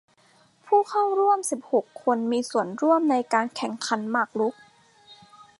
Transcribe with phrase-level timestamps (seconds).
[0.65, 4.55] ผู้เข้าร่วมสิบหกคนมีส่วนร่วมในการแข่งขันหมากรุก